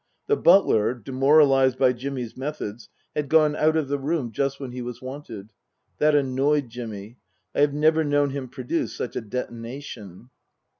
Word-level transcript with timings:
The 0.25 0.35
butler, 0.35 0.95
demoralized 0.95 1.77
by 1.77 1.93
Jimmy's 1.93 2.35
methods, 2.35 2.89
had 3.15 3.29
gone 3.29 3.55
out 3.55 3.75
of 3.77 3.87
the 3.87 3.99
room 3.99 4.31
just 4.31 4.59
when 4.59 4.71
he 4.71 4.81
was 4.81 4.99
wanted. 4.99 5.51
That 5.99 6.15
annoyed 6.15 6.69
Jimmy. 6.69 7.19
I 7.53 7.59
have 7.61 7.75
never 7.75 8.03
known 8.03 8.31
him 8.31 8.49
produce 8.49 8.95
such 8.95 9.15
a 9.15 9.21
detonation. 9.21 10.31